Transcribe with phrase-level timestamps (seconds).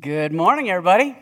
[0.00, 1.14] Good morning, everybody.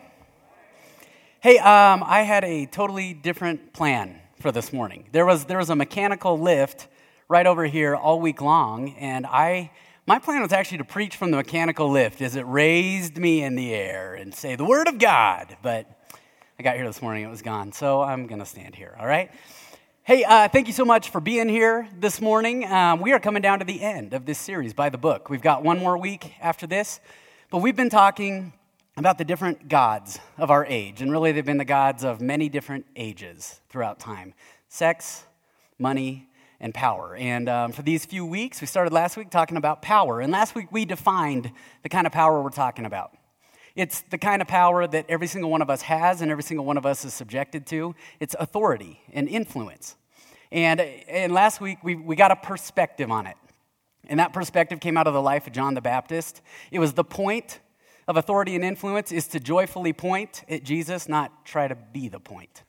[1.41, 5.09] Hey, um, I had a totally different plan for this morning.
[5.11, 6.87] There was, there was a mechanical lift
[7.27, 9.71] right over here all week long, and I,
[10.07, 13.57] my plan was actually to preach from the mechanical lift as it raised me in
[13.57, 15.57] the air and say the Word of God.
[15.61, 15.85] But
[16.57, 19.31] I got here this morning, it was gone, so I'm to stand here, all right?
[20.03, 22.63] Hey, uh, thank you so much for being here this morning.
[22.71, 25.29] Um, we are coming down to the end of this series by the book.
[25.29, 27.01] We've got one more week after this,
[27.49, 28.53] but we've been talking
[28.97, 31.01] about the different gods of our age.
[31.01, 34.33] And really, they've been the gods of many different ages throughout time
[34.67, 35.25] sex,
[35.77, 36.29] money,
[36.59, 37.15] and power.
[37.15, 40.21] And um, for these few weeks, we started last week talking about power.
[40.21, 41.51] And last week, we defined
[41.83, 43.17] the kind of power we're talking about.
[43.75, 46.65] It's the kind of power that every single one of us has and every single
[46.65, 47.95] one of us is subjected to.
[48.19, 49.95] It's authority and influence.
[50.51, 53.37] And, and last week, we, we got a perspective on it.
[54.07, 56.41] And that perspective came out of the life of John the Baptist.
[56.71, 57.59] It was the point
[58.11, 62.19] of authority and influence is to joyfully point at Jesus, not try to be the
[62.19, 62.63] point.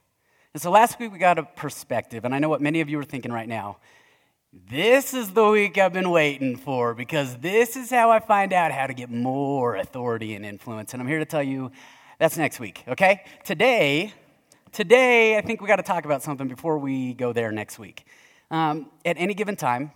[0.55, 2.97] And so last week we got a perspective, and I know what many of you
[3.01, 3.79] are thinking right now.
[4.53, 8.71] This is the week I've been waiting for because this is how I find out
[8.71, 10.93] how to get more authority and influence.
[10.93, 11.73] And I'm here to tell you
[12.21, 13.25] that's next week, okay?
[13.43, 14.15] Today,
[14.71, 18.07] today I think we got to talk about something before we go there next week.
[18.53, 19.91] Um, at any given time,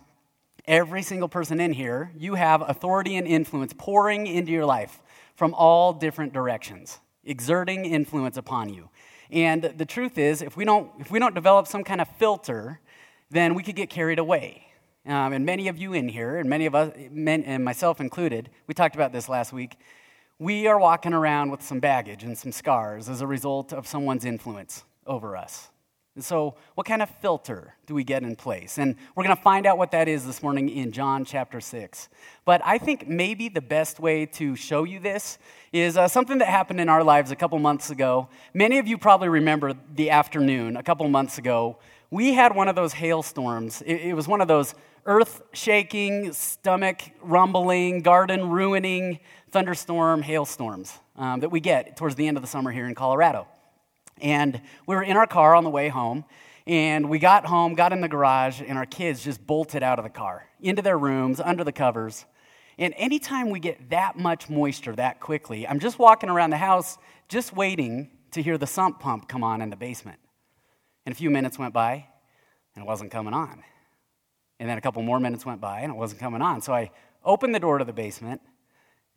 [0.65, 4.99] every single person in here, you have authority and influence pouring into your life
[5.37, 8.89] from all different directions, exerting influence upon you.
[9.29, 12.81] And the truth is, if we don't, if we don't develop some kind of filter,
[13.29, 14.63] then we could get carried away.
[15.05, 18.49] Um, and many of you in here, and many of us, men, and myself included,
[18.65, 19.77] we talked about this last week.
[20.39, 24.25] We are walking around with some baggage and some scars as a result of someone's
[24.25, 25.69] influence over us.
[26.17, 28.79] And so, what kind of filter do we get in place?
[28.79, 32.09] And we're going to find out what that is this morning in John chapter 6.
[32.43, 35.37] But I think maybe the best way to show you this
[35.71, 38.29] is uh, something that happened in our lives a couple months ago.
[38.55, 41.77] Many of you probably remember the afternoon a couple months ago.
[42.09, 43.83] We had one of those hailstorms.
[43.83, 44.73] It, it was one of those
[45.05, 49.19] earth shaking, stomach rumbling, garden ruining
[49.51, 53.45] thunderstorm hailstorms um, that we get towards the end of the summer here in Colorado.
[54.21, 56.25] And we were in our car on the way home,
[56.65, 60.03] and we got home, got in the garage, and our kids just bolted out of
[60.03, 62.25] the car into their rooms, under the covers.
[62.77, 66.97] And anytime we get that much moisture that quickly, I'm just walking around the house
[67.29, 70.19] just waiting to hear the sump pump come on in the basement.
[71.05, 72.05] And a few minutes went by,
[72.75, 73.63] and it wasn't coming on.
[74.59, 76.61] And then a couple more minutes went by, and it wasn't coming on.
[76.61, 76.91] So I
[77.23, 78.41] opened the door to the basement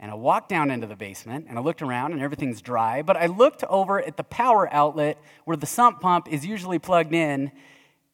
[0.00, 3.02] and I walked down into the basement and I looked around and everything's dry.
[3.02, 7.14] But I looked over at the power outlet where the sump pump is usually plugged
[7.14, 7.52] in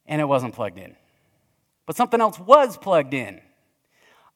[0.05, 0.97] and it wasn't plugged in.
[1.85, 3.41] But something else was plugged in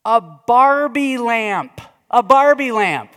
[0.05, 1.81] a Barbie lamp.
[2.09, 3.11] A Barbie lamp.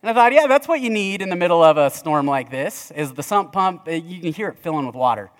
[0.00, 2.50] And I thought, yeah, that's what you need in the middle of a storm like
[2.50, 3.88] this, is the sump pump.
[3.88, 5.30] Uh, you can hear it filling with water.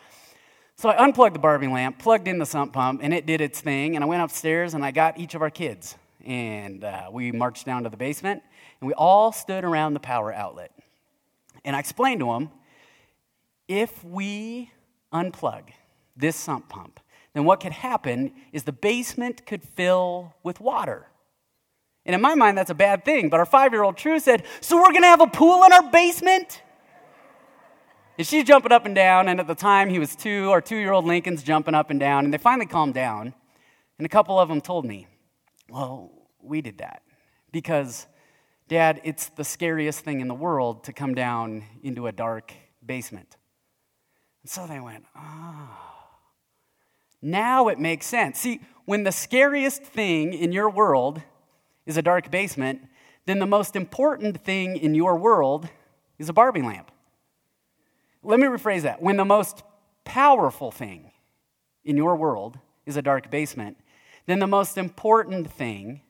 [0.77, 3.61] So I unplugged the Barbie lamp, plugged in the sump pump, and it did its
[3.61, 3.95] thing.
[3.95, 5.97] And I went upstairs and I got each of our kids
[6.29, 8.43] and uh, we marched down to the basement,
[8.81, 10.71] and we all stood around the power outlet.
[11.65, 12.51] And I explained to them
[13.67, 14.71] if we
[15.13, 15.71] unplug
[16.17, 17.01] this sump pump,
[17.33, 21.07] then what could happen is the basement could fill with water.
[22.05, 23.31] And in my mind, that's a bad thing.
[23.31, 25.73] But our five year old True said, So we're going to have a pool in
[25.73, 26.63] our basement?
[28.19, 29.29] And she's jumping up and down.
[29.29, 32.01] And at the time, he was two, our two year old Lincoln's jumping up and
[32.01, 32.25] down.
[32.25, 33.35] And they finally calmed down.
[33.99, 35.07] And a couple of them told me,
[35.69, 36.18] Well,
[36.49, 37.03] we did that
[37.53, 38.07] because,
[38.69, 42.53] Dad, it's the scariest thing in the world to come down into a dark
[42.85, 43.37] basement.
[44.43, 45.69] And so they went, oh.
[47.21, 48.39] Now it makes sense.
[48.39, 51.21] See, when the scariest thing in your world
[51.85, 52.83] is a dark basement,
[53.27, 55.69] then the most important thing in your world
[56.19, 56.91] is a Barbie lamp.
[58.23, 59.03] Let me rephrase that.
[59.03, 59.63] When the most
[60.05, 61.13] powerful thing
[61.85, 63.77] in your world is a dark basement,
[64.27, 66.03] then the most important thing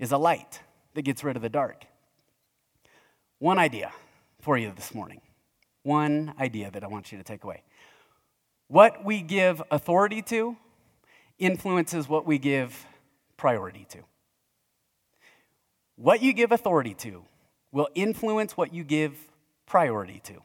[0.00, 0.60] is a light
[0.94, 1.84] that gets rid of the dark.
[3.38, 3.92] One idea
[4.40, 5.20] for you this morning.
[5.82, 7.62] One idea that I want you to take away.
[8.66, 10.56] What we give authority to
[11.38, 12.86] influences what we give
[13.36, 13.98] priority to.
[15.96, 17.24] What you give authority to
[17.72, 19.16] will influence what you give
[19.66, 20.42] priority to.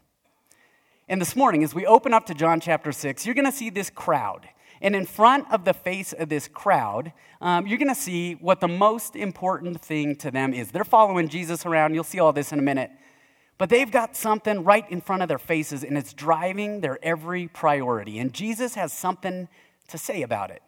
[1.08, 3.70] And this morning, as we open up to John chapter 6, you're going to see
[3.70, 4.48] this crowd.
[4.82, 8.60] And in front of the face of this crowd, um, you're going to see what
[8.60, 10.72] the most important thing to them is.
[10.72, 11.94] They're following Jesus around.
[11.94, 12.92] You'll see all this in a minute.
[13.58, 17.48] But they've got something right in front of their faces, and it's driving their every
[17.48, 18.20] priority.
[18.20, 19.48] And Jesus has something
[19.88, 20.62] to say about it.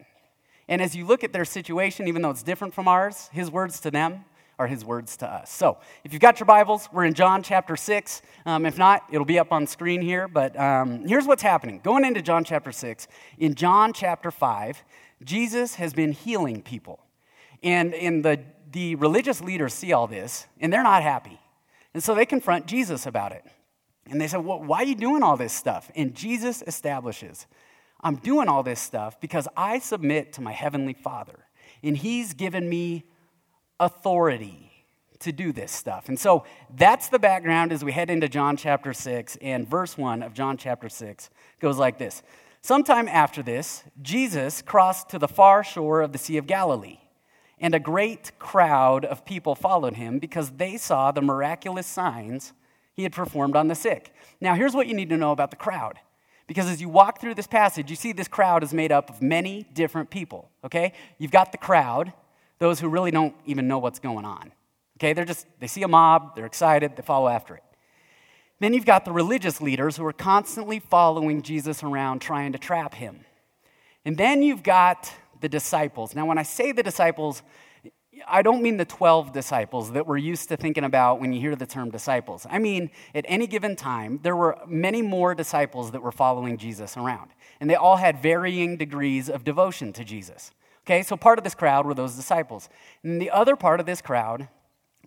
[0.68, 3.80] And as you look at their situation, even though it's different from ours, his words
[3.80, 4.24] to them
[4.58, 5.50] are his words to us.
[5.50, 8.22] So, if you've got your Bibles, we're in John chapter 6.
[8.44, 10.26] Um, if not, it'll be up on screen here.
[10.26, 11.80] But um, here's what's happening.
[11.82, 13.06] Going into John chapter 6,
[13.38, 14.82] in John chapter 5,
[15.22, 16.98] Jesus has been healing people.
[17.62, 18.40] And, and the,
[18.72, 21.38] the religious leaders see all this, and they're not happy.
[21.94, 23.44] And so they confront Jesus about it.
[24.10, 25.90] And they say, well, Why are you doing all this stuff?
[25.94, 27.46] And Jesus establishes,
[28.00, 31.46] I'm doing all this stuff because I submit to my heavenly Father,
[31.82, 33.04] and He's given me
[33.80, 34.68] authority
[35.20, 36.08] to do this stuff.
[36.08, 36.44] And so
[36.76, 39.36] that's the background as we head into John chapter 6.
[39.42, 41.30] And verse 1 of John chapter 6
[41.60, 42.22] goes like this
[42.62, 46.98] Sometime after this, Jesus crossed to the far shore of the Sea of Galilee.
[47.60, 52.52] And a great crowd of people followed him because they saw the miraculous signs
[52.94, 54.14] he had performed on the sick.
[54.40, 55.98] Now, here's what you need to know about the crowd.
[56.46, 59.20] Because as you walk through this passage, you see this crowd is made up of
[59.20, 60.92] many different people, okay?
[61.18, 62.12] You've got the crowd,
[62.58, 64.52] those who really don't even know what's going on.
[64.98, 67.62] Okay, they're just, they see a mob, they're excited, they follow after it.
[68.60, 72.94] Then you've got the religious leaders who are constantly following Jesus around trying to trap
[72.94, 73.24] him.
[74.04, 76.14] And then you've got the disciples.
[76.14, 77.42] Now, when I say the disciples,
[78.26, 81.54] I don't mean the 12 disciples that we're used to thinking about when you hear
[81.54, 82.46] the term disciples.
[82.50, 86.96] I mean, at any given time, there were many more disciples that were following Jesus
[86.96, 90.50] around, and they all had varying degrees of devotion to Jesus.
[90.88, 92.70] Okay, so part of this crowd were those disciples.
[93.02, 94.48] And the other part of this crowd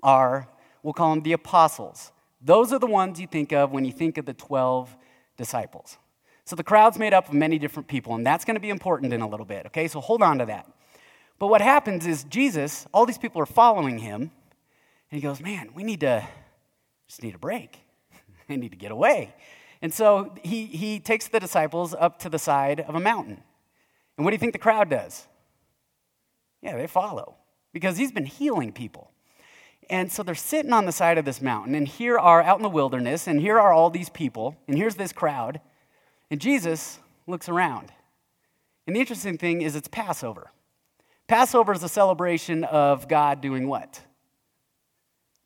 [0.04, 0.48] are,
[0.84, 2.12] we'll call them the apostles.
[2.40, 4.96] Those are the ones you think of when you think of the 12
[5.38, 5.98] disciples.
[6.46, 9.12] So the crowd's made up of many different people, and that's going to be important
[9.12, 9.88] in a little bit, okay?
[9.88, 10.72] So hold on to that.
[11.40, 14.30] But what happens is Jesus, all these people are following him, and
[15.10, 16.24] he goes, Man, we need to
[17.08, 17.80] just need a break.
[18.50, 19.34] I need to get away.
[19.82, 23.42] And so he, he takes the disciples up to the side of a mountain.
[24.16, 25.26] And what do you think the crowd does?
[26.62, 27.36] Yeah, they follow
[27.74, 29.12] because he's been healing people.
[29.90, 32.64] And so they're sitting on the side of this mountain, and here are out in
[32.64, 35.60] the wilderness, and here are all these people, and here's this crowd.
[36.30, 37.92] And Jesus looks around.
[38.88, 40.52] And the interesting thing is, it's Passover.
[41.28, 44.02] Passover is a celebration of God doing what?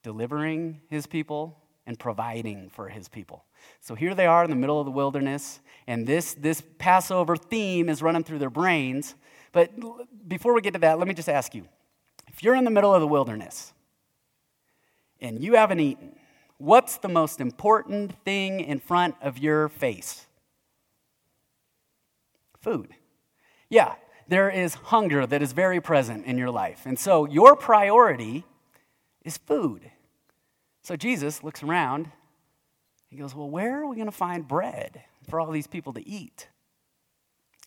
[0.03, 1.57] Delivering his people
[1.87, 3.45] and providing for his people.
[3.81, 7.89] So here they are in the middle of the wilderness, and this, this Passover theme
[7.89, 9.15] is running through their brains.
[9.55, 9.71] But
[10.27, 11.65] before we get to that, let me just ask you
[12.27, 13.71] if you're in the middle of the wilderness
[15.21, 16.13] and you haven't eaten,
[16.57, 20.27] what's the most important thing in front of your face?
[22.59, 22.95] Food.
[23.69, 23.95] Yeah,
[24.27, 26.81] there is hunger that is very present in your life.
[26.85, 28.43] And so your priority
[29.23, 29.89] is food.
[30.81, 32.11] So Jesus looks around.
[33.07, 36.05] He goes, Well, where are we going to find bread for all these people to
[36.05, 36.49] eat?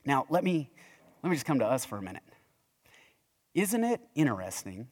[0.05, 0.71] Now, let me
[1.23, 2.23] let me just come to us for a minute.
[3.55, 4.89] Isn't it interesting?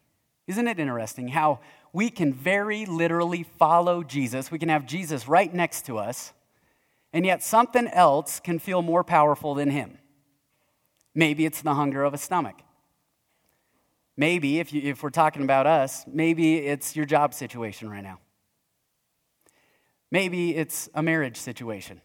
[0.46, 1.60] Isn't it interesting how
[1.92, 4.50] we can very literally follow Jesus?
[4.50, 6.32] We can have Jesus right next to us,
[7.12, 9.98] and yet something else can feel more powerful than him.
[11.14, 12.56] Maybe it's the hunger of a stomach.
[14.16, 18.18] Maybe, if, you, if we're talking about us, maybe it's your job situation right now.
[20.10, 22.00] Maybe it's a marriage situation.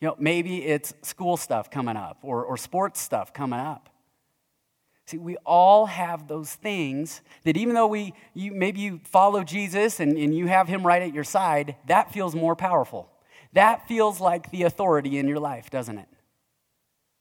[0.00, 3.90] You know, maybe it's school stuff coming up or, or sports stuff coming up.
[5.06, 9.98] See, we all have those things that even though we, you, maybe you follow Jesus
[9.98, 13.10] and, and you have him right at your side, that feels more powerful.
[13.52, 16.08] That feels like the authority in your life, doesn't it?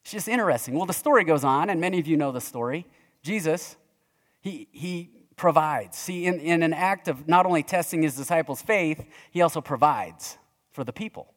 [0.03, 0.75] It's just interesting.
[0.75, 2.85] Well, the story goes on, and many of you know the story.
[3.23, 3.75] Jesus,
[4.39, 5.97] he, he provides.
[5.97, 10.37] See, in, in an act of not only testing his disciples' faith, he also provides
[10.71, 11.33] for the people.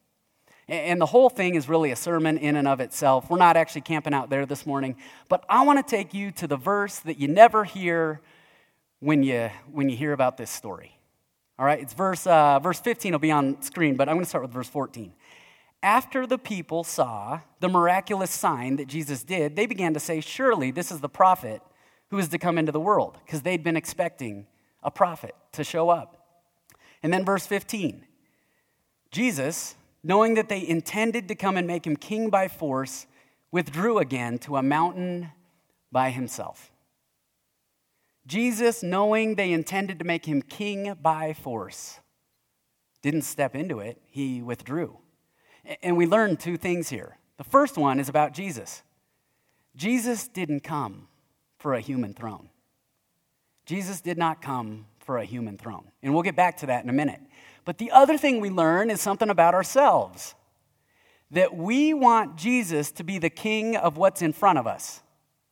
[0.73, 3.29] And the whole thing is really a sermon in and of itself.
[3.29, 4.97] We're not actually camping out there this morning,
[5.29, 8.23] but I want to take you to the verse that you never hear
[8.99, 10.97] when you, when you hear about this story.
[11.59, 14.29] All right, it's verse, uh, verse 15 will be on screen, but I'm going to
[14.29, 15.13] start with verse 14.
[15.83, 20.71] After the people saw the miraculous sign that Jesus did, they began to say, Surely
[20.71, 21.61] this is the prophet
[22.09, 24.47] who is to come into the world, because they'd been expecting
[24.83, 26.17] a prophet to show up.
[27.03, 28.07] And then verse 15
[29.11, 33.07] Jesus, knowing that they intended to come and make him king by force,
[33.51, 35.31] withdrew again to a mountain
[35.91, 36.73] by himself.
[38.27, 42.01] Jesus, knowing they intended to make him king by force,
[43.03, 44.99] didn't step into it, he withdrew.
[45.83, 47.19] And we learn two things here.
[47.37, 48.83] The first one is about Jesus.
[49.77, 51.09] Jesus didn't come
[51.59, 52.49] for a human throne.
[53.65, 55.91] Jesus did not come for a human throne.
[56.03, 57.21] And we'll get back to that in a minute.
[57.65, 60.35] But the other thing we learn is something about ourselves
[61.31, 65.01] that we want Jesus to be the king of what's in front of us,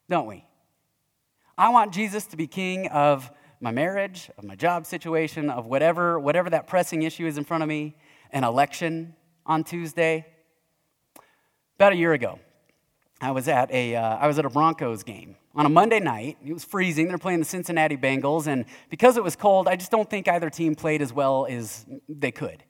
[0.09, 0.45] don't we?
[1.57, 6.19] I want Jesus to be king of my marriage, of my job situation, of whatever,
[6.19, 7.97] whatever that pressing issue is in front of me,
[8.31, 9.15] an election
[9.47, 10.27] on Tuesday.
[11.77, 12.39] About a year ago,
[13.21, 16.39] I was at a, uh, I was at a Broncos game on a Monday night.
[16.45, 17.09] It was freezing.
[17.09, 20.51] They're playing the Cincinnati Bengals, and because it was cold, I just don't think either
[20.51, 22.65] team played as well as they could.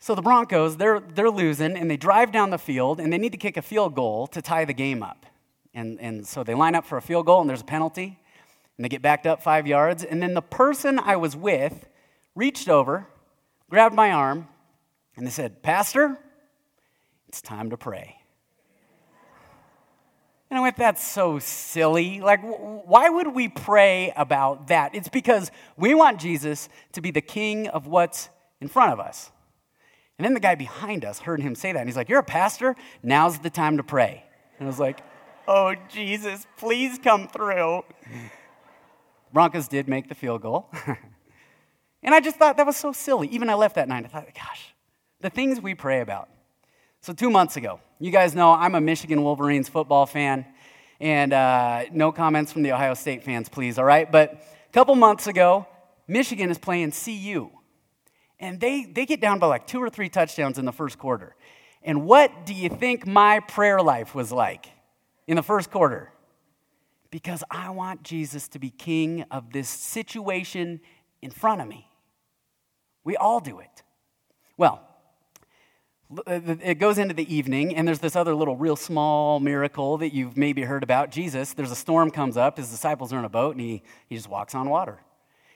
[0.00, 3.32] So the Broncos, they're, they're losing, and they drive down the field, and they need
[3.32, 5.26] to kick a field goal to tie the game up.
[5.74, 8.18] And, and so they line up for a field goal, and there's a penalty,
[8.76, 10.04] and they get backed up five yards.
[10.04, 11.88] And then the person I was with
[12.36, 13.08] reached over,
[13.68, 14.46] grabbed my arm,
[15.16, 16.16] and they said, Pastor,
[17.26, 18.17] it's time to pray.
[20.50, 22.20] And I went, that's so silly.
[22.20, 24.94] Like, why would we pray about that?
[24.94, 29.30] It's because we want Jesus to be the king of what's in front of us.
[30.16, 31.78] And then the guy behind us heard him say that.
[31.78, 32.74] And he's like, You're a pastor?
[33.02, 34.24] Now's the time to pray.
[34.58, 35.00] And I was like,
[35.46, 37.82] Oh, Jesus, please come through.
[39.32, 40.70] Broncos did make the field goal.
[42.02, 43.28] and I just thought that was so silly.
[43.28, 44.04] Even I left that night.
[44.06, 44.74] I thought, Gosh,
[45.20, 46.28] the things we pray about.
[47.00, 50.46] So, two months ago, you guys know I'm a Michigan Wolverines football fan.
[51.00, 54.10] And uh, no comments from the Ohio State fans, please, all right?
[54.10, 55.66] But a couple months ago,
[56.08, 57.50] Michigan is playing CU
[58.40, 61.34] and they, they get down by like two or three touchdowns in the first quarter.
[61.82, 64.68] And what do you think my prayer life was like
[65.26, 66.12] in the first quarter?
[67.10, 70.80] Because I want Jesus to be king of this situation
[71.22, 71.88] in front of me.
[73.04, 73.82] We all do it.
[74.56, 74.87] Well,
[76.26, 80.36] it goes into the evening, and there's this other little, real small miracle that you've
[80.36, 81.10] maybe heard about.
[81.10, 84.16] Jesus, there's a storm comes up, his disciples are in a boat, and he, he
[84.16, 85.00] just walks on water.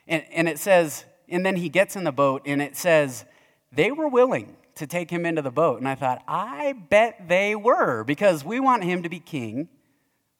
[0.06, 3.24] And, and it says, and then he gets in the boat, and it says
[3.72, 5.78] they were willing to take him into the boat.
[5.78, 9.68] And I thought, I bet they were, because we want him to be king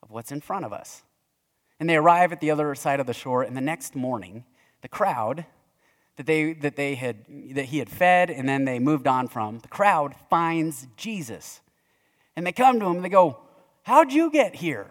[0.03, 1.03] of what's in front of us.
[1.81, 4.45] And they arrive at the other side of the shore, and the next morning,
[4.83, 5.47] the crowd
[6.17, 9.59] that, they, that, they had, that he had fed and then they moved on from,
[9.59, 11.61] the crowd finds Jesus.
[12.37, 13.39] And they come to him and they go,
[13.85, 14.91] How'd you get here?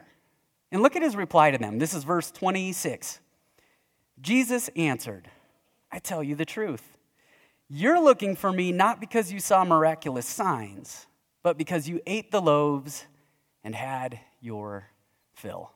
[0.71, 1.79] And look at his reply to them.
[1.79, 3.19] This is verse 26.
[4.19, 5.29] Jesus answered,
[5.91, 6.97] I tell you the truth.
[7.69, 11.07] You're looking for me not because you saw miraculous signs,
[11.41, 13.05] but because you ate the loaves
[13.63, 14.87] and had your
[15.33, 15.71] fill.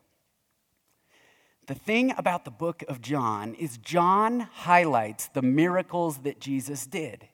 [1.68, 7.28] The thing about the book of John is John highlights the miracles that Jesus did.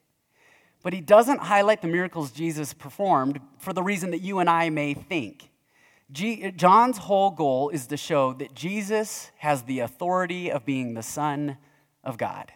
[0.83, 4.69] But he doesn't highlight the miracles Jesus performed for the reason that you and I
[4.69, 5.49] may think.
[6.11, 11.03] G- John's whole goal is to show that Jesus has the authority of being the
[11.03, 11.57] Son
[12.03, 12.51] of God.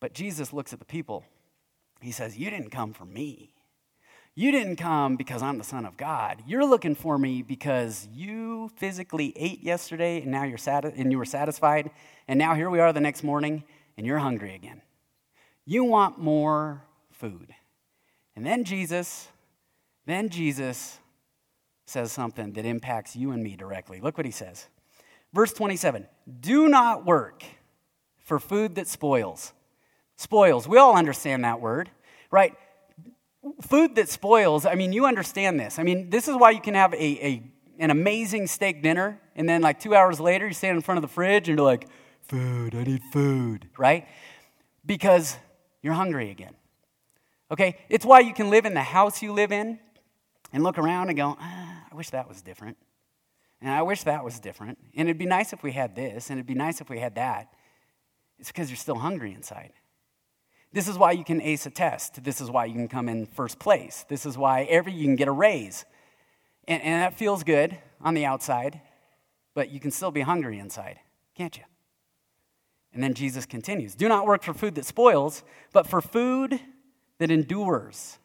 [0.00, 1.24] But Jesus looks at the people.
[2.00, 3.53] He says, You didn't come for me.
[4.36, 6.42] You didn't come because I'm the Son of God.
[6.46, 11.18] You're looking for me because you physically ate yesterday and now you're sati- and you
[11.18, 11.90] were satisfied.
[12.26, 13.62] And now here we are the next morning
[13.96, 14.82] and you're hungry again.
[15.64, 17.54] You want more food.
[18.34, 19.28] And then Jesus,
[20.04, 20.98] then Jesus
[21.86, 24.00] says something that impacts you and me directly.
[24.00, 24.66] Look what he says.
[25.32, 26.08] Verse 27
[26.40, 27.44] Do not work
[28.16, 29.52] for food that spoils
[30.16, 30.68] Spoils.
[30.68, 31.90] We all understand that word,
[32.30, 32.54] right?
[33.62, 35.78] Food that spoils, I mean, you understand this.
[35.78, 39.48] I mean, this is why you can have a, a an amazing steak dinner, and
[39.48, 41.88] then like two hours later, you stand in front of the fridge and you're like,
[42.22, 44.06] food, I need food, right?
[44.86, 45.36] Because
[45.82, 46.54] you're hungry again.
[47.50, 47.78] Okay?
[47.88, 49.78] It's why you can live in the house you live in
[50.52, 52.76] and look around and go, ah, I wish that was different.
[53.60, 54.78] And I wish that was different.
[54.94, 57.14] And it'd be nice if we had this, and it'd be nice if we had
[57.16, 57.52] that.
[58.38, 59.72] It's because you're still hungry inside.
[60.74, 62.24] This is why you can ace a test.
[62.24, 64.04] This is why you can come in first place.
[64.08, 65.84] This is why every you can get a raise.
[66.66, 68.80] And, and that feels good on the outside,
[69.54, 70.98] but you can still be hungry inside,
[71.36, 71.62] can't you?
[72.92, 76.58] And then Jesus continues Do not work for food that spoils, but for food
[77.18, 78.18] that endures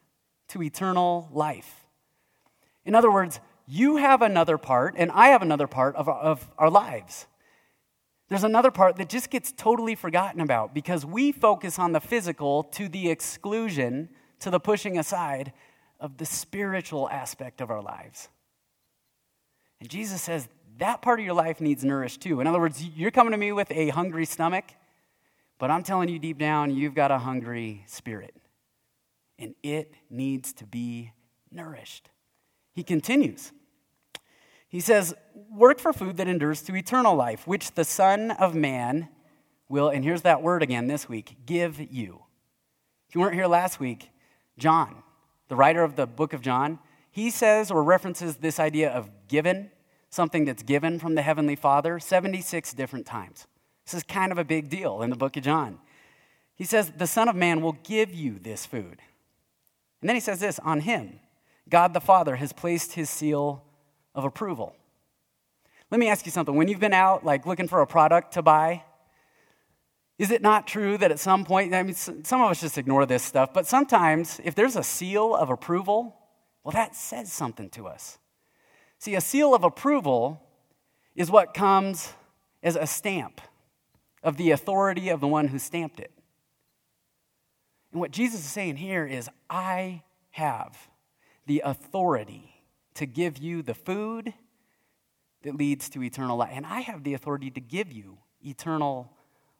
[0.47, 1.85] to eternal life.
[2.83, 6.71] In other words, you have another part, and I have another part of, of our
[6.71, 7.27] lives.
[8.29, 12.63] There's another part that just gets totally forgotten about because we focus on the physical
[12.63, 14.09] to the exclusion,
[14.39, 15.51] to the pushing aside
[15.99, 18.29] of the spiritual aspect of our lives.
[19.79, 22.39] And Jesus says that part of your life needs nourished too.
[22.39, 24.65] In other words, you're coming to me with a hungry stomach,
[25.57, 28.33] but I'm telling you deep down, you've got a hungry spirit.
[29.37, 31.11] And it needs to be
[31.51, 32.09] nourished.
[32.73, 33.51] He continues.
[34.69, 35.13] He says,
[35.51, 39.09] Work for food that endures to eternal life, which the Son of Man
[39.67, 42.21] will, and here's that word again this week, give you.
[43.09, 44.11] If you weren't here last week,
[44.57, 45.03] John,
[45.47, 46.79] the writer of the book of John,
[47.11, 49.71] he says or references this idea of given
[50.09, 53.47] something that's given from the Heavenly Father 76 different times.
[53.85, 55.79] This is kind of a big deal in the book of John.
[56.55, 59.01] He says, The Son of Man will give you this food.
[60.01, 61.19] And then he says this on him,
[61.67, 63.63] God the Father has placed his seal
[64.15, 64.75] of approval.
[65.91, 66.55] Let me ask you something.
[66.55, 68.83] When you've been out, like looking for a product to buy,
[70.17, 73.05] is it not true that at some point, I mean, some of us just ignore
[73.05, 76.15] this stuff, but sometimes if there's a seal of approval,
[76.63, 78.19] well, that says something to us.
[78.99, 80.43] See, a seal of approval
[81.15, 82.13] is what comes
[82.61, 83.39] as a stamp
[84.21, 86.11] of the authority of the one who stamped it.
[87.91, 90.89] And what Jesus is saying here is, I have
[91.47, 92.58] the authority
[92.95, 94.33] to give you the food
[95.43, 96.51] that leads to eternal life.
[96.53, 99.11] And I have the authority to give you eternal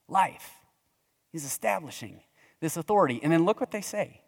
[0.08, 0.52] life.
[1.32, 2.22] He's establishing
[2.60, 3.20] this authority.
[3.24, 4.22] And then look what they say.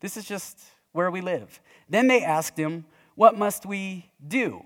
[0.00, 0.58] This is just
[0.92, 1.60] where we live.
[1.88, 4.62] Then they asked him, What must we do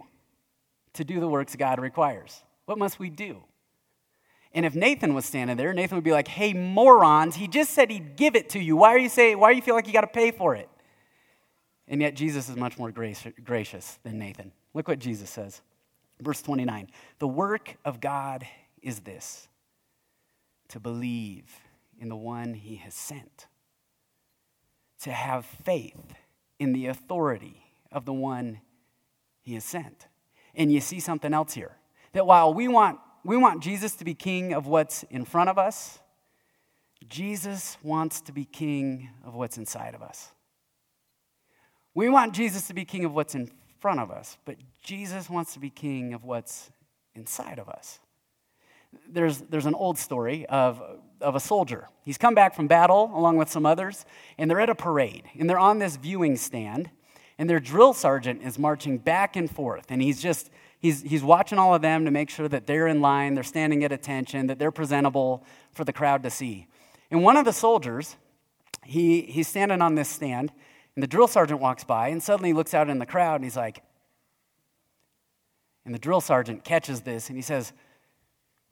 [0.95, 2.43] to do the works God requires?
[2.67, 3.43] What must we do?
[4.53, 7.91] And if Nathan was standing there, Nathan would be like, Hey, morons, he just said
[7.91, 8.77] he'd give it to you.
[8.77, 10.69] Why are you saying, why do you feel like you got to pay for it?
[11.89, 14.53] And yet Jesus is much more gracious than Nathan.
[14.75, 15.63] Look what Jesus says.
[16.21, 16.89] Verse 29
[17.19, 18.47] The work of God
[18.83, 19.49] is this
[20.69, 21.45] to believe
[21.99, 23.47] in the one he has sent,
[25.03, 26.15] to have faith
[26.59, 27.63] in the authority
[27.93, 28.61] of the one
[29.41, 30.09] he has sent.
[30.55, 31.77] And you see something else here
[32.13, 35.59] that while we want, we want Jesus to be king of what's in front of
[35.59, 36.01] us,
[37.09, 40.33] Jesus wants to be king of what's inside of us.
[41.97, 45.55] We want Jesus to be king of what's in front of us, but Jesus wants
[45.55, 46.71] to be king of what's
[47.15, 48.01] inside of us.
[49.09, 50.83] There's, there's an old story of,
[51.23, 51.89] of a soldier.
[52.05, 54.05] He's come back from battle along with some others,
[54.37, 56.91] and they're at a parade, and they're on this viewing stand,
[57.39, 61.59] and their drill sergeant is marching back and forth, and he's just he's, he's watching
[61.59, 64.59] all of them to make sure that they're in line, they're standing at attention, that
[64.59, 66.67] they're presentable for the crowd to see.
[67.11, 68.17] And one of the soldiers,
[68.85, 70.53] he, he's standing on this stand,
[70.97, 73.57] and the drill sergeant walks by, and suddenly looks out in the crowd and he's
[73.57, 73.83] like,
[75.85, 77.73] and the drill sergeant catches this and he says,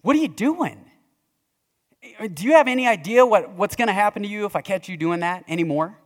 [0.01, 0.85] What are you doing?
[2.35, 4.89] Do you have any idea what, what's going to happen to you if I catch
[4.89, 5.97] you doing that anymore?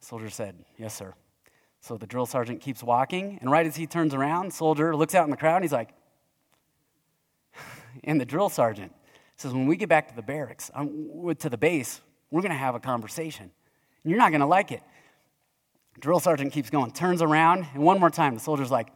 [0.00, 1.14] The soldier said, Yes, sir.
[1.80, 5.24] So the drill sergeant keeps walking, and right as he turns around, soldier looks out
[5.24, 5.90] in the crowd and he's like,
[8.04, 8.92] and the drill sergeant
[9.36, 12.00] says, When we get back to the barracks, um, to the base,
[12.30, 13.50] we're going to have a conversation.
[14.04, 14.82] And you're not going to like it.
[16.00, 18.88] Drill sergeant keeps going, turns around, and one more time, the soldier's like,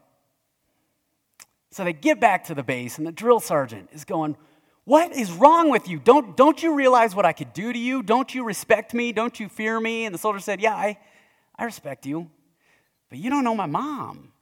[1.73, 4.37] so they get back to the base, and the drill sergeant is going,
[4.85, 5.99] What is wrong with you?
[5.99, 8.03] Don't, don't you realize what I could do to you?
[8.03, 9.11] Don't you respect me?
[9.11, 10.05] Don't you fear me?
[10.05, 10.99] And the soldier said, Yeah, I,
[11.57, 12.31] I respect you,
[13.09, 14.33] but you don't know my mom.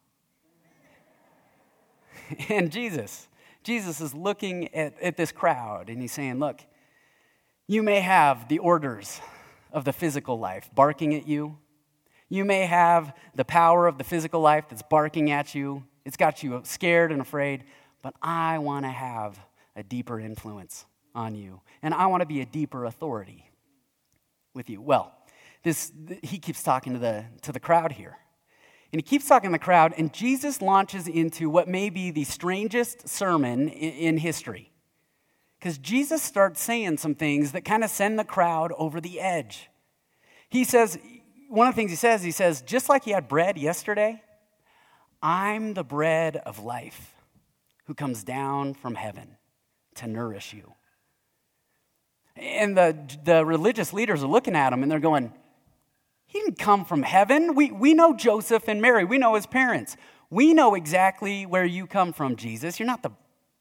[2.49, 3.29] and Jesus,
[3.62, 6.61] Jesus is looking at, at this crowd, and he's saying, Look,
[7.68, 9.20] you may have the orders
[9.73, 11.59] of the physical life barking at you,
[12.31, 16.43] you may have the power of the physical life that's barking at you, it's got
[16.43, 17.64] you scared and afraid,
[18.01, 19.38] but I want to have
[19.77, 23.51] a deeper influence on you, and I want to be a deeper authority
[24.55, 24.81] with you.
[24.81, 25.12] Well,
[25.62, 28.16] this, he keeps talking to the, to the crowd here.
[28.93, 32.25] And he keeps talking to the crowd, and Jesus launches into what may be the
[32.25, 34.73] strangest sermon in, in history.
[35.59, 39.69] Because Jesus starts saying some things that kind of send the crowd over the edge.
[40.49, 40.99] He says,
[41.51, 44.23] one of the things he says, he says, just like he had bread yesterday,
[45.21, 47.15] I'm the bread of life
[47.87, 49.37] who comes down from heaven
[49.97, 50.75] to nourish you.
[52.37, 55.33] And the, the religious leaders are looking at him and they're going,
[56.27, 57.57] He didn't come from heaven.
[57.57, 59.97] We, we know Joseph and Mary, we know his parents.
[60.31, 62.79] We know exactly where you come from, Jesus.
[62.79, 63.11] You're not the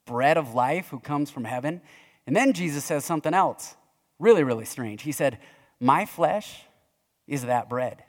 [0.05, 1.81] bread of life who comes from heaven.
[2.27, 3.75] And then Jesus says something else,
[4.19, 5.01] really, really strange.
[5.01, 5.39] He said,
[5.79, 6.65] My flesh
[7.29, 8.03] is that bread.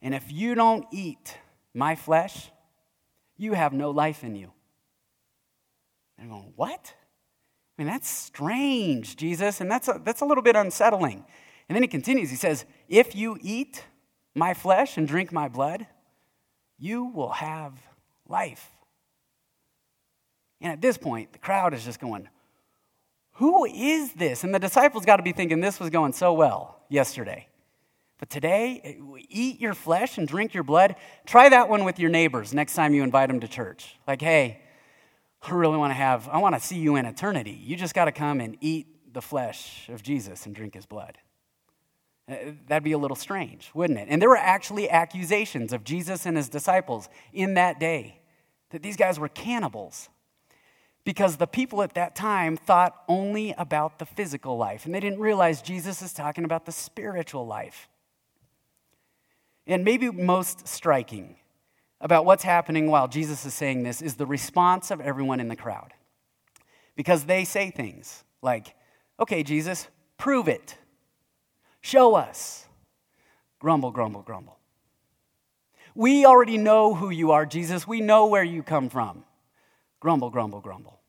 [0.00, 1.36] And if you don't eat
[1.74, 2.50] my flesh,
[3.36, 4.52] you have no life in you.
[6.18, 6.94] I'm going, what?
[7.76, 11.24] I mean, that's strange, Jesus, and that's a, that's a little bit unsettling.
[11.68, 12.30] And then he continues.
[12.30, 13.84] He says, If you eat
[14.34, 15.86] my flesh and drink my blood,
[16.78, 17.74] you will have
[18.28, 18.70] life.
[20.60, 22.28] And at this point, the crowd is just going,
[23.34, 24.44] Who is this?
[24.44, 27.48] And the disciples got to be thinking this was going so well yesterday.
[28.22, 30.94] But today, eh, eat your flesh and drink your blood.
[31.26, 33.96] Try that one with your neighbors next time you invite them to church.
[34.06, 34.60] Like, hey,
[35.42, 37.50] I really want to have, I want to see you in eternity.
[37.50, 41.18] You just got to come and eat the flesh of Jesus and drink his blood.
[42.28, 44.06] Eh, that'd be a little strange, wouldn't it?
[44.08, 48.20] And there were actually accusations of Jesus and his disciples in that day
[48.70, 50.08] that these guys were cannibals
[51.02, 55.18] because the people at that time thought only about the physical life, and they didn't
[55.18, 57.88] realize Jesus is talking about the spiritual life.
[59.66, 61.36] And maybe most striking
[62.00, 65.56] about what's happening while Jesus is saying this is the response of everyone in the
[65.56, 65.92] crowd.
[66.96, 68.74] Because they say things like,
[69.20, 70.76] okay, Jesus, prove it.
[71.80, 72.66] Show us.
[73.60, 74.58] Grumble, grumble, grumble.
[75.94, 77.86] We already know who you are, Jesus.
[77.86, 79.24] We know where you come from.
[80.00, 81.00] Grumble, grumble, grumble.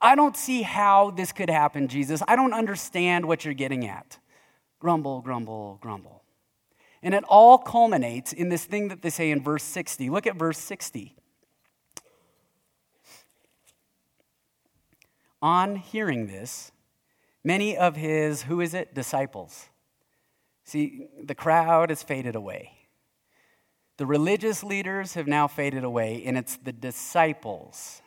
[0.00, 2.22] I don't see how this could happen, Jesus.
[2.26, 4.18] I don't understand what you're getting at.
[4.78, 6.17] Grumble, grumble, grumble.
[7.08, 10.10] And it all culminates in this thing that they say in verse 60.
[10.10, 11.16] Look at verse 60.
[15.40, 16.70] On hearing this,
[17.42, 19.70] many of his, who is it, disciples.
[20.64, 22.72] See, the crowd has faded away.
[23.96, 28.02] The religious leaders have now faded away, and it's the disciples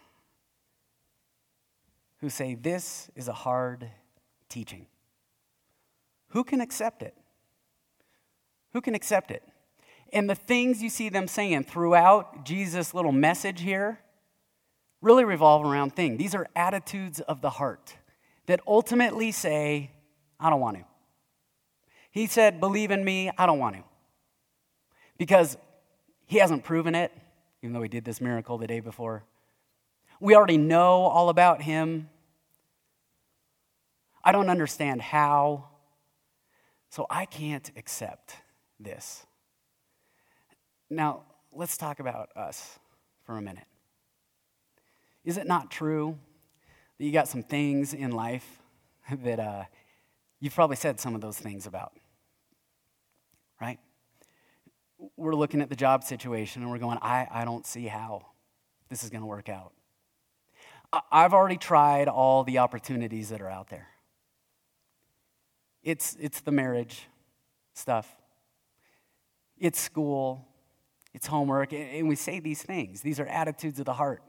[2.20, 3.90] who say, This is a hard
[4.48, 4.86] teaching.
[6.28, 7.16] Who can accept it?
[8.74, 9.44] Who can accept it?
[10.14, 14.00] And the things you see them saying throughout Jesus' little message here
[15.02, 16.18] really revolve around things.
[16.18, 17.96] These are attitudes of the heart
[18.48, 19.92] that ultimately say,
[20.40, 20.84] I don't want to.
[22.12, 23.84] He said, Believe in me, I don't want to.
[25.18, 25.58] Because
[26.26, 27.12] he hasn't proven it,
[27.62, 29.24] even though he did this miracle the day before.
[30.20, 32.10] We already know all about him.
[34.24, 35.70] I don't understand how,
[36.90, 38.36] so I can't accept
[38.84, 39.26] this.
[40.90, 42.80] Now, let's talk about us
[43.26, 43.66] for a minute.
[45.24, 46.18] Is it not true
[46.98, 48.60] that you got some things in life
[49.24, 49.64] that uh,
[50.40, 51.94] you've probably said some of those things about?
[53.60, 53.80] Right?
[55.16, 58.26] We're looking at the job situation and we're going, I, I don't see how
[58.90, 59.74] this is going to work out.
[61.12, 63.88] I've already tried all the opportunities that are out there.
[65.84, 67.08] It's, it's the marriage
[67.74, 68.21] stuff
[69.62, 70.48] it's school,
[71.14, 73.02] it's homework, and we say these things.
[73.02, 74.24] These are attitudes of the heart.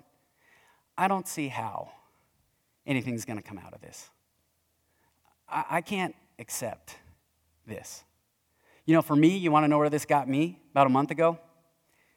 [0.97, 1.91] I don't see how
[2.87, 4.11] anything's going to come out of this.
[5.49, 6.97] I, I can't accept
[7.67, 8.05] this.
[8.85, 11.11] You know, for me, you want to know where this got me about a month
[11.11, 11.39] ago?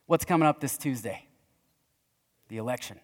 [0.07, 1.25] What's coming up this Tuesday?
[2.49, 2.99] The election.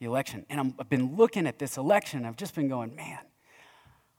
[0.00, 0.44] The election.
[0.50, 2.26] And i have been looking at this election.
[2.26, 3.20] I've just been going, man,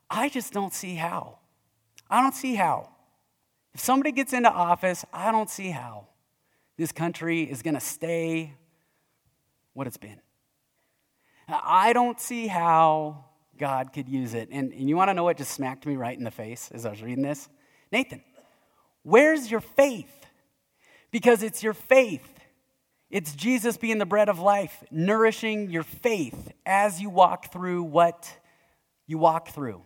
[0.09, 1.37] I just don't see how.
[2.09, 2.89] I don't see how.
[3.73, 6.07] If somebody gets into office, I don't see how
[6.77, 8.53] this country is going to stay
[9.73, 10.19] what it's been.
[11.47, 13.25] I don't see how
[13.57, 14.49] God could use it.
[14.51, 16.85] And, and you want to know what just smacked me right in the face as
[16.85, 17.49] I was reading this?
[17.91, 18.21] Nathan,
[19.03, 20.25] where's your faith?
[21.11, 22.27] Because it's your faith.
[23.09, 28.31] It's Jesus being the bread of life, nourishing your faith as you walk through what
[29.07, 29.81] you walk through.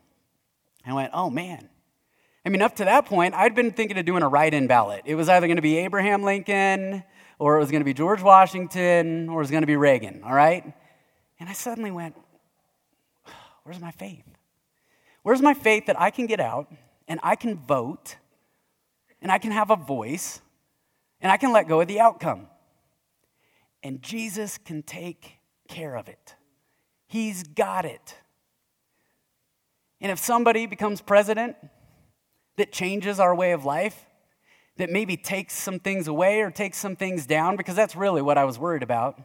[0.85, 1.69] I went, oh man,
[2.45, 5.03] I mean, up to that point, I'd been thinking of doing a write in ballot.
[5.05, 7.03] It was either going to be Abraham Lincoln,
[7.39, 10.21] or it was going to be George Washington, or it was going to be Reagan,
[10.25, 10.73] all right?
[11.39, 12.15] And I suddenly went,
[13.63, 14.25] Where's my faith?
[15.23, 16.71] Where's my faith that I can get out
[17.07, 18.17] and I can vote
[19.21, 20.41] and I can have a voice
[21.21, 22.47] and I can let go of the outcome?
[23.81, 26.35] And Jesus can take care of it.
[27.07, 28.15] He's got it.
[30.01, 31.55] And if somebody becomes president,
[32.57, 34.05] that changes our way of life,
[34.77, 38.37] that maybe takes some things away or takes some things down, because that's really what
[38.37, 39.19] I was worried about,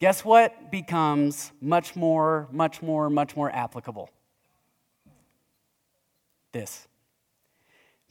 [0.00, 4.10] guess what becomes much more, much more, much more applicable?
[6.52, 6.86] This.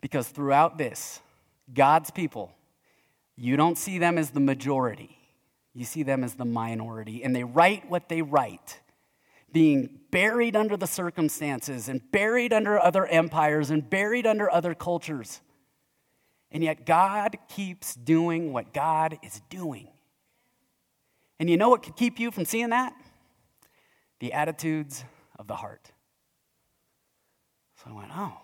[0.02, 1.22] Because throughout this,
[1.74, 2.52] God's people,
[3.36, 5.18] you don't see them as the majority,
[5.74, 8.80] you see them as the minority, and they write what they write
[9.54, 15.42] being buried under the circumstances and buried under other empires and buried under other cultures.
[16.52, 19.88] And yet, God keeps doing what God is doing.
[21.40, 22.94] And you know what could keep you from seeing that?
[24.20, 25.04] The attitudes
[25.40, 25.92] of the heart.
[27.78, 28.38] So I went, oh,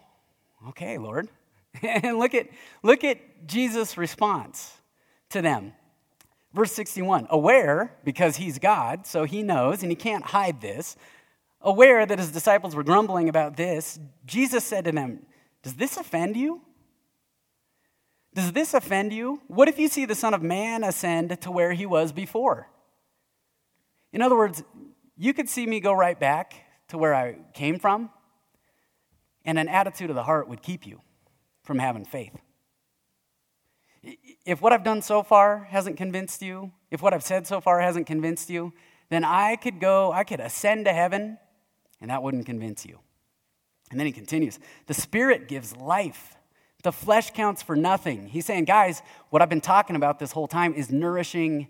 [0.69, 1.29] okay, Lord.
[1.83, 2.47] and look at,
[2.81, 4.73] look at Jesus' response
[5.29, 5.73] to them.
[6.53, 10.95] Verse 61 aware, because he's God, so he knows, and he can't hide this,
[11.61, 15.25] aware that his disciples were grumbling about this, Jesus said to them,
[15.61, 16.61] Does this offend you?
[18.33, 19.41] Does this offend you?
[19.47, 22.69] What if you see the Son of Man ascend to where he was before?
[24.11, 24.63] In other words,
[25.17, 26.53] you could see me go right back
[26.87, 28.09] to where I came from,
[29.45, 31.01] and an attitude of the heart would keep you
[31.63, 32.35] from having faith.
[34.01, 37.79] If what I've done so far hasn't convinced you, if what I've said so far
[37.81, 38.73] hasn't convinced you,
[39.09, 41.37] then I could go, I could ascend to heaven,
[41.99, 42.99] and that wouldn't convince you.
[43.91, 46.35] And then he continues The Spirit gives life.
[46.81, 48.27] The flesh counts for nothing.
[48.27, 51.67] He's saying, guys, what I've been talking about this whole time is nourishing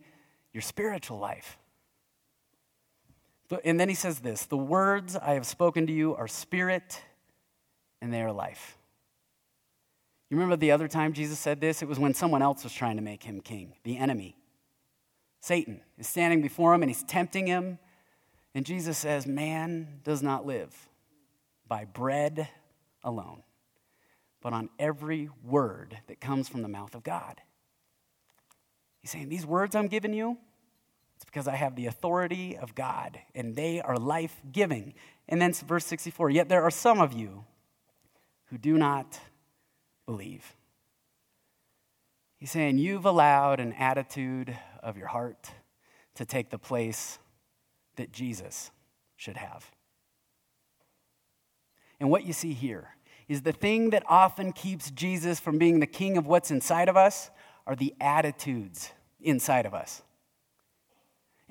[0.53, 1.57] your spiritual life.
[3.63, 7.01] And then he says this The words I have spoken to you are spirit
[8.01, 8.77] and they are life.
[10.29, 11.81] You remember the other time Jesus said this?
[11.81, 14.35] It was when someone else was trying to make him king, the enemy.
[15.39, 17.79] Satan is standing before him and he's tempting him.
[18.53, 20.89] And Jesus says, Man does not live
[21.67, 22.47] by bread
[23.03, 23.43] alone,
[24.41, 27.41] but on every word that comes from the mouth of God.
[28.99, 30.37] He's saying, These words I'm giving you,
[31.15, 34.93] it's because I have the authority of God, and they are life giving.
[35.27, 37.45] And then verse 64 Yet there are some of you
[38.45, 39.19] who do not
[40.09, 40.55] believe.
[42.37, 45.51] He's saying, You've allowed an attitude of your heart
[46.15, 47.19] to take the place
[47.95, 48.71] that Jesus
[49.17, 49.69] should have.
[51.99, 52.95] And what you see here
[53.27, 56.97] is the thing that often keeps Jesus from being the king of what's inside of
[56.97, 57.29] us
[57.67, 58.89] are the attitudes
[59.21, 60.01] inside of us.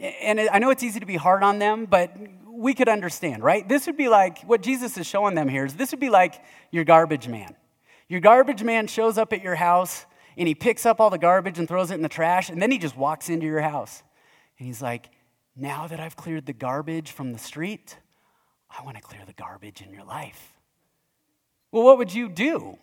[0.00, 2.16] And I know it's easy to be hard on them, but
[2.50, 3.68] we could understand, right?
[3.68, 6.42] This would be like what Jesus is showing them here is this would be like
[6.72, 7.54] your garbage man.
[8.08, 11.58] Your garbage man shows up at your house and he picks up all the garbage
[11.58, 14.04] and throws it in the trash, and then he just walks into your house.
[14.58, 15.10] And he's like,
[15.56, 17.98] Now that I've cleared the garbage from the street,
[18.70, 20.52] I want to clear the garbage in your life.
[21.72, 22.78] Well, what would you do?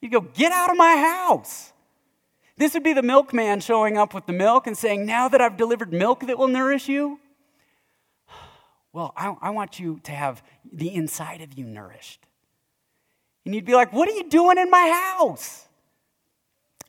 [0.00, 1.72] You'd go, Get out of my house.
[2.58, 5.56] This would be the milkman showing up with the milk and saying, Now that I've
[5.56, 7.18] delivered milk that will nourish you,
[8.92, 12.26] well, I, I want you to have the inside of you nourished.
[13.44, 15.66] And you'd be like, What are you doing in my house?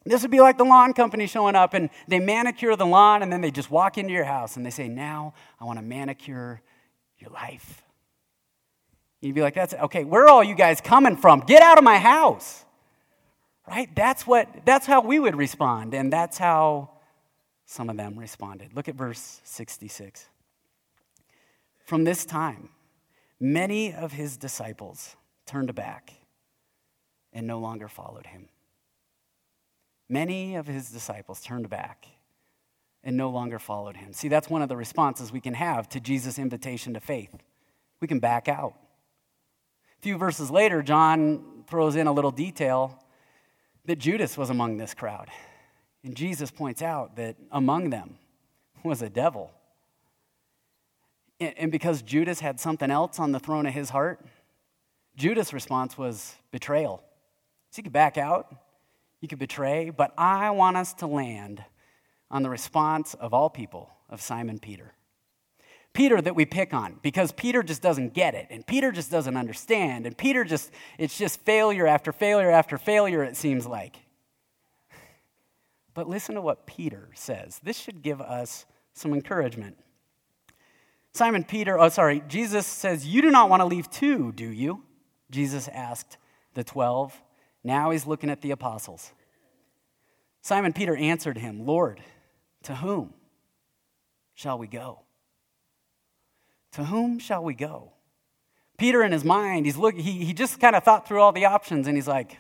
[0.05, 3.31] This would be like the lawn company showing up and they manicure the lawn and
[3.31, 6.61] then they just walk into your house and they say, Now I want to manicure
[7.19, 7.81] your life.
[9.21, 11.41] You'd be like, That's okay, where are all you guys coming from?
[11.41, 12.65] Get out of my house.
[13.67, 13.93] Right?
[13.95, 16.89] That's what that's how we would respond, and that's how
[17.65, 18.75] some of them responded.
[18.75, 20.27] Look at verse 66.
[21.85, 22.69] From this time,
[23.39, 26.13] many of his disciples turned back
[27.33, 28.47] and no longer followed him.
[30.07, 32.07] Many of his disciples turned back
[33.03, 34.13] and no longer followed him.
[34.13, 37.35] See, that's one of the responses we can have to Jesus' invitation to faith.
[37.99, 38.75] We can back out.
[39.99, 42.99] A few verses later, John throws in a little detail
[43.85, 45.29] that Judas was among this crowd.
[46.03, 48.17] And Jesus points out that among them
[48.83, 49.51] was a devil.
[51.39, 54.25] And because Judas had something else on the throne of his heart,
[55.15, 57.03] Judas' response was betrayal.
[57.73, 58.53] So you could back out,
[59.19, 61.63] you could betray, but I want us to land
[62.29, 64.93] on the response of all people of Simon Peter.
[65.91, 69.35] Peter that we pick on because Peter just doesn't get it and Peter just doesn't
[69.35, 73.97] understand and Peter just, it's just failure after failure after failure, it seems like.
[75.95, 77.59] But listen to what Peter says.
[77.63, 79.77] This should give us some encouragement.
[81.11, 84.83] Simon Peter, oh, sorry, Jesus says, You do not want to leave too, do you?
[85.31, 86.17] Jesus asked
[86.53, 87.19] the 12.
[87.63, 89.11] Now he's looking at the apostles.
[90.41, 92.01] Simon Peter answered him, Lord,
[92.63, 93.13] to whom
[94.33, 94.99] shall we go?
[96.73, 97.93] To whom shall we go?
[98.77, 101.45] Peter, in his mind, he's look, he, he just kind of thought through all the
[101.45, 102.37] options and he's like,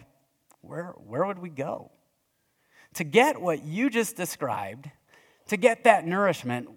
[0.61, 1.91] where, where would we go?
[2.95, 4.89] To get what you just described,
[5.47, 6.69] to get that nourishment,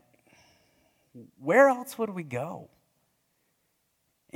[1.41, 2.69] where else would we go?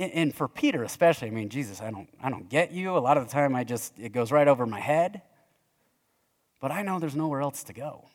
[0.01, 2.97] And, for Peter especially, I mean, Jesus, I don't, I don't get you.
[2.97, 5.21] A lot of the time I just, it goes right over my head.
[6.59, 8.07] But I know there's nowhere else to go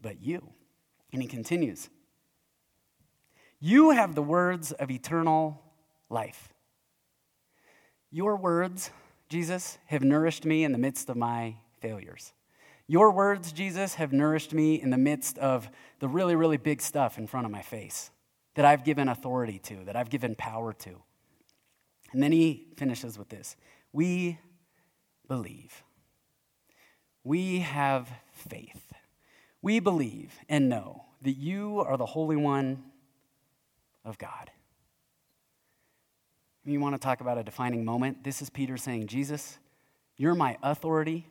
[0.00, 0.48] but you.
[1.12, 1.88] And he continues.
[3.60, 5.60] You have the words of eternal
[6.10, 6.52] life.
[8.10, 8.90] Your words,
[9.28, 12.32] Jesus, have nourished me in the midst of my failures.
[12.86, 17.18] Your words, Jesus, have nourished me in the midst of the really, really big stuff
[17.18, 18.10] in front of my face
[18.54, 21.02] that I've given authority to, that I've given power to.
[22.12, 23.56] And then he finishes with this
[23.92, 24.38] We
[25.26, 25.82] believe.
[27.24, 28.92] We have faith.
[29.60, 32.84] We believe and know that you are the Holy One
[34.04, 34.50] of God.
[36.64, 38.24] You want to talk about a defining moment?
[38.24, 39.58] This is Peter saying, Jesus,
[40.16, 41.26] you're my authority,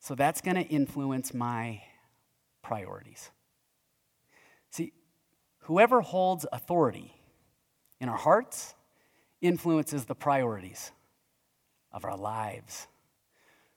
[0.00, 1.82] so that's going to influence my
[2.62, 3.30] priorities.
[4.70, 4.92] See,
[5.60, 7.14] whoever holds authority
[8.00, 8.74] in our hearts
[9.40, 10.92] influences the priorities
[11.92, 12.86] of our lives.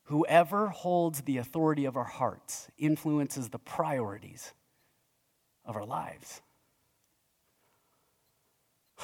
[0.04, 4.54] Whoever holds the authority of our hearts influences the priorities
[5.66, 6.42] of our lives.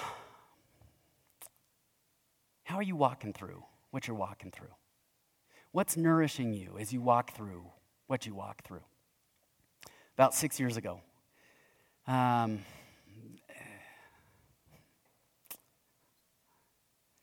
[2.63, 4.73] How are you walking through what you're walking through?
[5.71, 7.63] What's nourishing you as you walk through
[8.07, 8.83] what you walk through?
[10.15, 11.01] About six years ago,
[12.07, 12.59] um,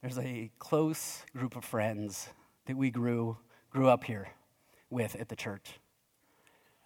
[0.05, 2.29] there's a close group of friends
[2.67, 3.39] that we grew,
[3.71, 4.29] grew up here
[4.91, 5.81] with at the church.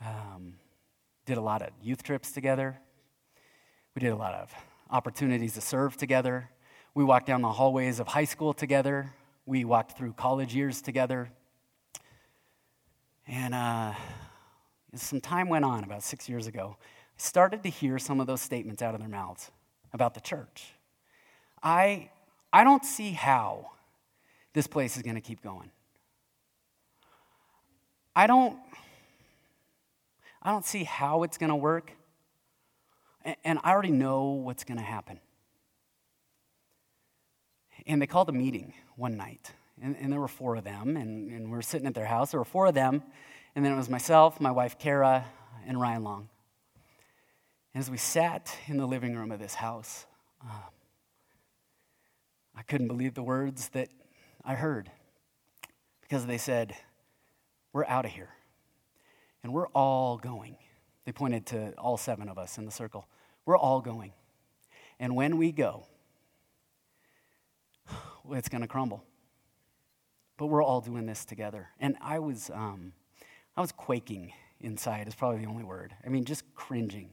[0.00, 0.54] Um,
[1.26, 2.78] did a lot of youth trips together.
[3.96, 4.54] We did a lot of
[4.88, 6.48] opportunities to serve together.
[6.94, 9.12] We walked down the hallways of high school together.
[9.46, 11.28] We walked through college years together.
[13.26, 13.94] And uh,
[14.92, 16.84] as some time went on, about six years ago, I
[17.16, 19.50] started to hear some of those statements out of their mouths
[19.92, 20.74] about the church.
[21.60, 22.10] I,
[22.52, 23.70] I don't see how
[24.54, 25.70] this place is going to keep going.
[28.16, 28.58] I don't,
[30.42, 31.92] I don't see how it's going to work.
[33.44, 35.20] And I already know what's going to happen.
[37.86, 41.30] And they called a meeting one night, and, and there were four of them, and,
[41.30, 42.32] and we were sitting at their house.
[42.32, 43.02] There were four of them,
[43.54, 45.24] and then it was myself, my wife Kara,
[45.66, 46.28] and Ryan Long.
[47.74, 50.06] And as we sat in the living room of this house,
[50.42, 50.50] um,
[52.58, 53.88] I couldn't believe the words that
[54.44, 54.90] I heard
[56.00, 56.74] because they said,
[57.72, 58.30] We're out of here.
[59.44, 60.56] And we're all going.
[61.04, 63.06] They pointed to all seven of us in the circle.
[63.46, 64.12] We're all going.
[64.98, 65.86] And when we go,
[68.32, 69.04] it's going to crumble.
[70.36, 71.68] But we're all doing this together.
[71.78, 72.92] And I was, um,
[73.56, 75.94] I was quaking inside, is probably the only word.
[76.04, 77.10] I mean, just cringing.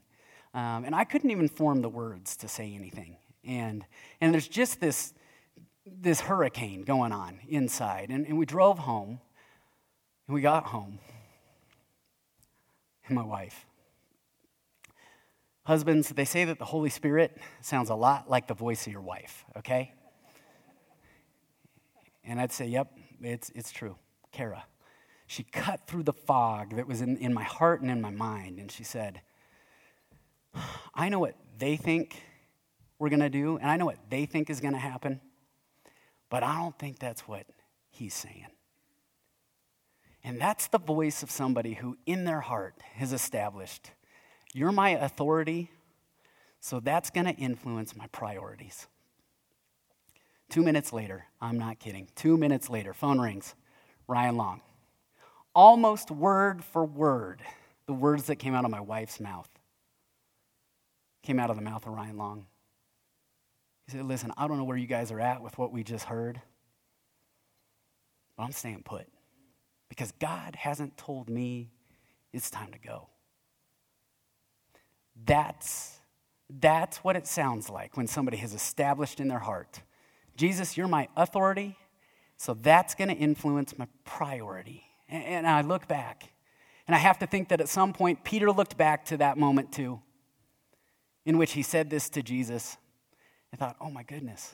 [0.55, 3.17] Um, and I couldn't even form the words to say anything.
[3.43, 3.86] And,
[4.19, 5.13] and there's just this,
[5.86, 8.10] this hurricane going on inside.
[8.10, 9.19] And, and we drove home,
[10.28, 11.00] and we got home,
[13.08, 13.65] and my wife.
[15.63, 19.02] Husbands, they say that the Holy Spirit sounds a lot like the voice of your
[19.02, 19.93] wife, okay?
[22.24, 23.95] And I'd say, yep, it's, it's true.
[24.32, 24.65] Kara.
[25.28, 28.60] She cut through the fog that was in, in my heart and in my mind,
[28.60, 29.21] and she said,
[30.93, 32.21] I know what they think
[33.00, 35.19] we're going to do, and I know what they think is going to happen,
[36.36, 37.45] but I don't think that's what
[37.89, 38.48] he's saying.
[40.21, 43.91] And that's the voice of somebody who, in their heart, has established,
[44.54, 45.71] You're my authority,
[46.60, 48.88] so that's going to influence my priorities.
[50.50, 53.56] Two minutes later, I'm not kidding, two minutes later, phone rings.
[54.06, 54.60] Ryan Long.
[55.54, 57.43] Almost word for word,
[57.88, 59.48] the words that came out of my wife's mouth
[61.24, 62.45] came out of the mouth of Ryan Long.
[63.86, 66.06] He said, Listen, I don't know where you guys are at with what we just
[66.06, 66.41] heard,
[68.38, 69.08] but I'm staying put
[69.89, 71.71] because God hasn't told me
[72.34, 73.08] it's time to go.
[75.26, 76.00] That's,
[76.50, 79.82] that's what it sounds like when somebody has established in their heart
[80.36, 81.78] Jesus, you're my authority,
[82.38, 84.84] so that's going to influence my priority.
[85.08, 86.30] And, and I look back,
[86.88, 89.71] and I have to think that at some point, Peter looked back to that moment
[89.71, 90.02] too,
[91.26, 92.78] in which he said this to Jesus.
[93.56, 94.54] I thought, oh my goodness,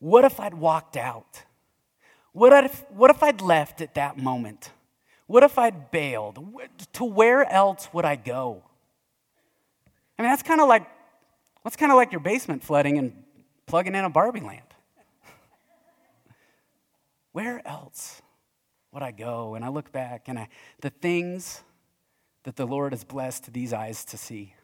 [0.00, 1.44] what if I'd walked out?
[2.32, 4.72] What if, what if I'd left at that moment?
[5.28, 6.44] What if I'd bailed?
[6.94, 8.64] To where else would I go?
[10.18, 10.84] I mean, that's kind of like,
[11.62, 13.12] what's kind of like your basement flooding and
[13.66, 14.74] plugging in a Barbie lamp.
[17.30, 18.20] Where else
[18.90, 19.54] would I go?
[19.54, 20.48] And I look back and I,
[20.80, 21.62] the things
[22.42, 24.54] that the Lord has blessed these eyes to see,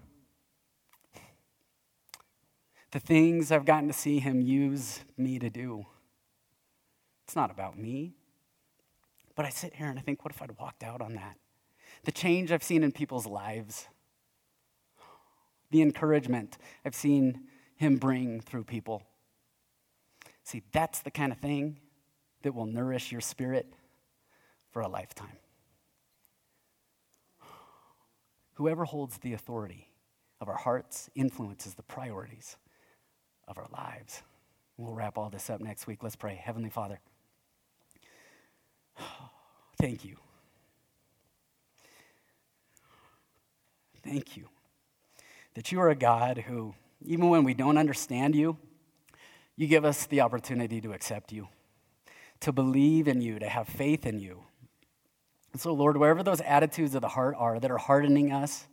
[2.92, 5.86] the things I've gotten to see Him use me to do.
[7.24, 8.14] It's not about me.
[9.36, 11.36] But I sit here and I think, what if I'd walked out on that?
[12.04, 13.86] The change I've seen in people's lives,
[15.70, 17.44] the encouragement I've seen
[17.76, 19.02] Him bring through people.
[20.42, 21.78] See, that's the kind of thing
[22.42, 23.72] that will nourish your spirit
[24.72, 25.38] for a lifetime.
[28.54, 29.88] Whoever holds the authority
[30.40, 32.56] of our hearts influences the priorities
[33.50, 34.22] of our lives.
[34.76, 36.02] We'll wrap all this up next week.
[36.02, 36.40] Let's pray.
[36.42, 37.00] Heavenly Father,
[39.80, 40.16] thank you.
[44.02, 44.48] Thank you
[45.54, 46.74] that you are a God who,
[47.04, 48.56] even when we don't understand you,
[49.56, 51.48] you give us the opportunity to accept you
[52.40, 54.42] to believe in you, to have faith in you.
[55.52, 58.66] And so, Lord, wherever those attitudes of the heart are that are hardening us,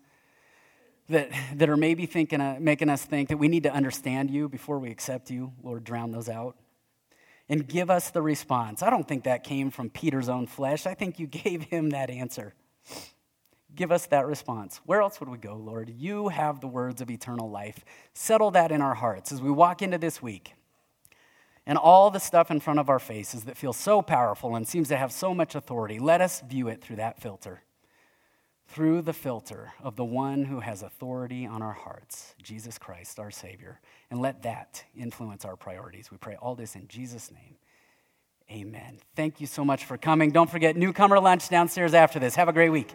[1.09, 4.49] that, that are maybe thinking, uh, making us think that we need to understand you
[4.49, 6.55] before we accept you, Lord, drown those out.
[7.49, 8.83] And give us the response.
[8.83, 10.85] I don't think that came from Peter's own flesh.
[10.85, 12.53] I think you gave him that answer.
[13.73, 14.81] give us that response.
[14.85, 15.89] Where else would we go, Lord?
[15.89, 17.85] You have the words of eternal life.
[18.13, 20.53] Settle that in our hearts as we walk into this week.
[21.65, 24.87] And all the stuff in front of our faces that feels so powerful and seems
[24.87, 27.61] to have so much authority, let us view it through that filter.
[28.67, 33.31] Through the filter of the one who has authority on our hearts, Jesus Christ, our
[33.31, 33.79] Savior.
[34.11, 36.11] And let that influence our priorities.
[36.11, 37.55] We pray all this in Jesus' name.
[38.51, 38.99] Amen.
[39.15, 40.31] Thank you so much for coming.
[40.31, 42.35] Don't forget, newcomer lunch downstairs after this.
[42.35, 42.93] Have a great week.